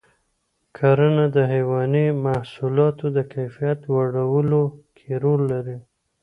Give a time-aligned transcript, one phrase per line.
[0.77, 4.61] کرنه د حیواني محصولاتو د کیفیت لوړولو
[4.97, 5.77] کې رول لري.